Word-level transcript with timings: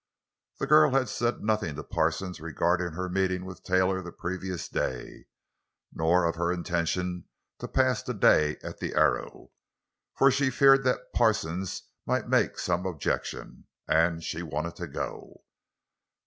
The 0.57 0.65
girl 0.65 0.93
had 0.93 1.09
said 1.09 1.43
nothing 1.43 1.75
to 1.75 1.83
Parsons 1.83 2.41
regarding 2.41 2.93
her 2.93 3.07
meeting 3.07 3.45
with 3.45 3.61
Taylor 3.61 4.01
the 4.01 4.11
previous 4.11 4.67
day, 4.67 5.27
nor 5.93 6.25
of 6.25 6.33
her 6.37 6.51
intention 6.51 7.25
to 7.59 7.67
pass 7.67 8.01
the 8.01 8.15
day 8.15 8.57
at 8.63 8.79
the 8.79 8.95
Arrow. 8.95 9.51
For 10.17 10.31
she 10.31 10.49
feared 10.49 10.83
that 10.85 11.13
Parsons 11.13 11.83
might 12.07 12.27
make 12.27 12.57
some 12.57 12.87
objection—and 12.87 14.23
she 14.23 14.41
wanted 14.41 14.75
to 14.77 14.87
go. 14.87 15.43